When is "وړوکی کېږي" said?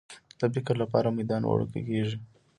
1.45-2.17